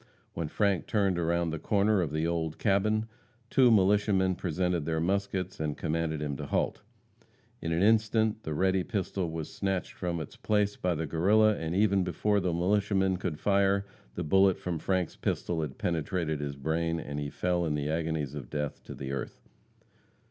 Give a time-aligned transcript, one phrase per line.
[0.33, 3.05] When Frank turned around the corner of the old cabin,
[3.51, 6.81] two militiamen presented their muskets and commanded him to halt.
[7.61, 11.75] In an instant the ready pistol was snatched from its place by the Guerrilla, and
[11.75, 13.85] even before the militiaman could fire,
[14.15, 18.33] the bullet from Frank's pistol had penetrated his brain, and he fell in the agonies
[18.33, 19.39] of death to the earth.